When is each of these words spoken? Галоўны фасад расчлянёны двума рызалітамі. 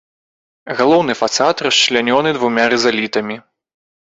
Галоўны 0.79 1.13
фасад 1.21 1.55
расчлянёны 1.67 2.29
двума 2.39 2.67
рызалітамі. 2.75 3.35